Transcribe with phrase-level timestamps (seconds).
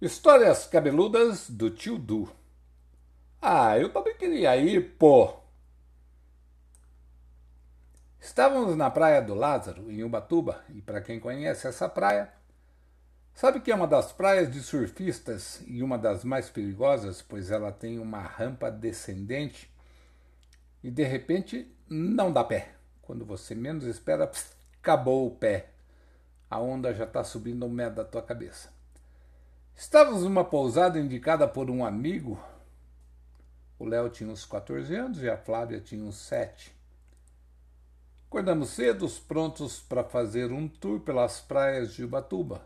[0.00, 2.32] Histórias cabeludas do tio Du.
[3.38, 5.34] Ah, eu também queria ir, pô.
[8.18, 12.32] Estávamos na praia do Lázaro, em Ubatuba, e para quem conhece essa praia,
[13.34, 17.70] sabe que é uma das praias de surfistas e uma das mais perigosas, pois ela
[17.70, 19.70] tem uma rampa descendente
[20.82, 22.74] e de repente não dá pé.
[23.02, 25.68] Quando você menos espera, pss, acabou o pé.
[26.48, 28.79] A onda já está subindo um metro da tua cabeça.
[29.80, 32.38] Estávamos numa pousada indicada por um amigo.
[33.78, 36.76] O Léo tinha uns 14 anos e a Flávia tinha uns 7.
[38.26, 42.60] Acordamos cedo, prontos para fazer um tour pelas praias de Ubatuba.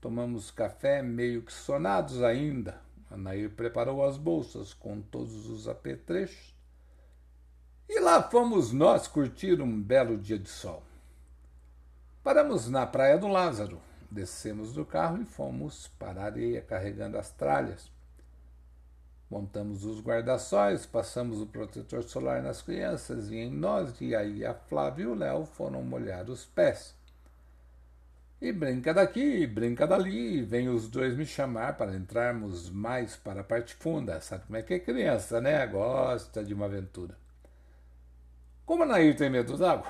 [0.00, 2.82] Tomamos café meio que sonados ainda.
[3.08, 6.56] A Nair preparou as bolsas com todos os apetrechos.
[7.88, 10.82] E lá fomos nós curtir um belo dia de sol.
[12.24, 17.30] Paramos na Praia do Lázaro, descemos do carro e fomos para a areia carregando as
[17.30, 17.90] tralhas.
[19.30, 24.52] Montamos os guarda-sóis, passamos o protetor solar nas crianças e em nós, e aí a
[24.52, 26.96] Flávia e o Léo foram molhar os pés.
[28.40, 33.44] E brinca daqui, brinca dali, vem os dois me chamar para entrarmos mais para a
[33.44, 34.20] parte funda.
[34.20, 35.64] Sabe como é que é criança, né?
[35.66, 37.14] Gosta de uma aventura.
[38.64, 39.86] Como a Nair tem medo d'água,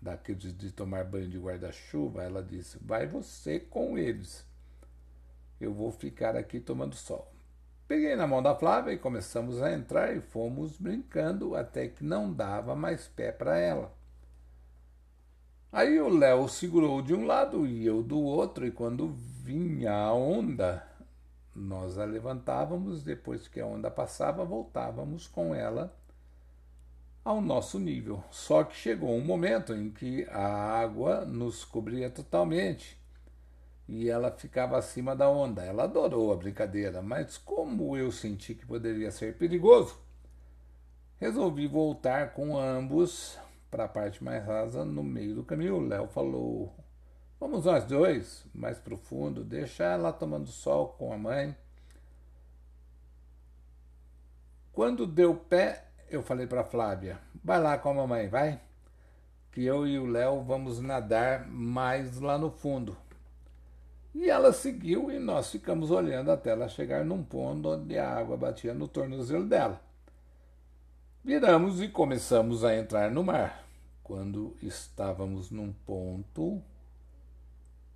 [0.00, 4.46] daqueles de tomar banho de guarda-chuva, ela disse: Vai você com eles.
[5.60, 7.32] Eu vou ficar aqui tomando sol.
[7.88, 12.32] Peguei na mão da Flávia e começamos a entrar e fomos brincando até que não
[12.32, 13.94] dava mais pé para ela.
[15.72, 20.12] Aí o Léo segurou de um lado e eu do outro, e quando vinha a
[20.12, 20.86] onda,
[21.54, 25.94] nós a levantávamos, depois que a onda passava, voltávamos com ela
[27.26, 28.22] ao nosso nível.
[28.30, 32.96] Só que chegou um momento em que a água nos cobria totalmente
[33.88, 35.64] e ela ficava acima da onda.
[35.64, 39.98] Ela adorou a brincadeira, mas como eu senti que poderia ser perigoso,
[41.18, 43.36] resolvi voltar com ambos
[43.72, 45.80] para a parte mais rasa no meio do caminho.
[45.80, 46.72] Léo falou:
[47.40, 51.56] Vamos nós dois, mais profundo, deixa ela tomando sol com a mãe.
[54.72, 58.60] Quando deu pé, eu falei para Flávia: vai lá com a mamãe, vai.
[59.52, 62.96] Que eu e o Léo vamos nadar mais lá no fundo.
[64.14, 68.36] E ela seguiu e nós ficamos olhando até ela chegar num ponto onde a água
[68.36, 69.80] batia no tornozelo dela.
[71.22, 73.64] Viramos e começamos a entrar no mar.
[74.02, 76.62] Quando estávamos num ponto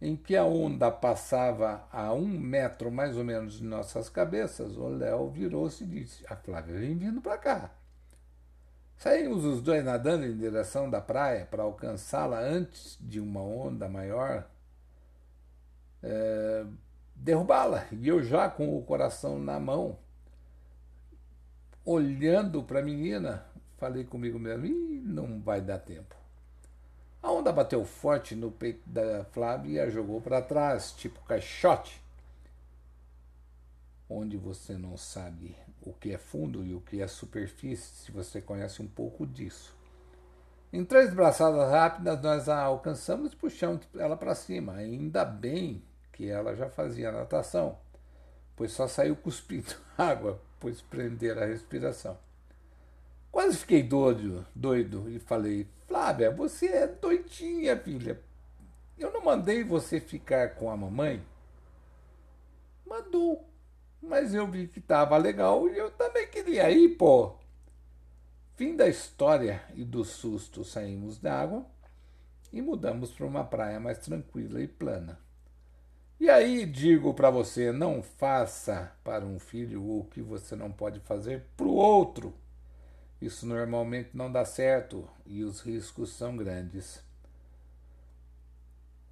[0.00, 4.88] em que a onda passava a um metro mais ou menos de nossas cabeças, o
[4.88, 7.70] Léo virou-se e disse: A Flávia vem vindo para cá.
[9.00, 14.46] Saímos os dois nadando em direção da praia para alcançá-la antes de uma onda maior
[16.02, 16.66] é,
[17.16, 17.86] derrubá-la.
[17.92, 19.98] E eu já com o coração na mão,
[21.82, 23.46] olhando para a menina,
[23.78, 26.14] falei comigo mesmo: Ih, não vai dar tempo.
[27.22, 32.02] A onda bateu forte no peito da Flávia e a jogou para trás, tipo caixote
[34.10, 38.40] onde você não sabe o que é fundo e o que é superfície, se você
[38.40, 39.74] conhece um pouco disso.
[40.72, 44.74] Em três braçadas rápidas, nós a alcançamos e puxamos ela para cima.
[44.74, 45.82] Ainda bem
[46.12, 47.78] que ela já fazia natação,
[48.56, 52.18] pois só saiu cuspindo água, pois prender a respiração.
[53.30, 58.20] Quase fiquei doido, doido e falei: Flávia, você é doidinha, filha.
[58.98, 61.24] Eu não mandei você ficar com a mamãe?
[62.84, 63.48] Mandou,
[64.02, 67.34] mas eu vi que estava legal e eu também queria ir, pô.
[68.56, 71.64] Fim da história e do susto saímos da água
[72.52, 75.18] e mudamos para uma praia mais tranquila e plana.
[76.18, 81.00] E aí digo para você, não faça para um filho o que você não pode
[81.00, 82.34] fazer para o outro.
[83.20, 87.02] Isso normalmente não dá certo e os riscos são grandes.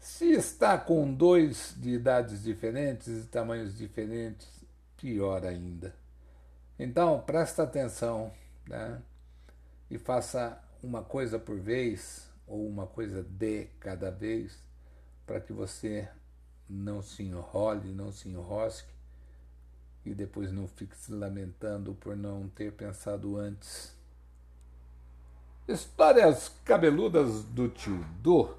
[0.00, 4.48] Se está com dois de idades diferentes e tamanhos diferentes,
[4.96, 5.94] pior ainda.
[6.78, 8.32] Então, presta atenção
[8.66, 9.00] né?
[9.90, 14.62] e faça uma coisa por vez, ou uma coisa de cada vez,
[15.26, 16.08] para que você
[16.68, 18.96] não se enrole, não se enrosque
[20.04, 23.94] e depois não fique se lamentando por não ter pensado antes.
[25.66, 28.56] Histórias cabeludas do tio Do.